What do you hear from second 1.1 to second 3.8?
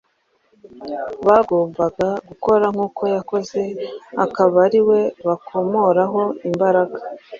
Bagombaga gukora nk’uko yakoze,